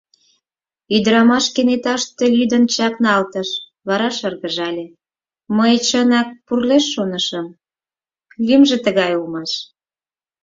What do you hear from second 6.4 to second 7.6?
пурлеш шонышым,